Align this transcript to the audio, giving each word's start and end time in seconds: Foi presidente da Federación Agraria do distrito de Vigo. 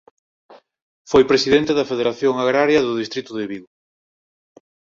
Foi 1.11 1.23
presidente 1.31 1.71
da 1.75 1.89
Federación 1.91 2.33
Agraria 2.37 2.79
do 2.87 2.99
distrito 3.01 3.31
de 3.35 3.45
Vigo. 3.51 3.69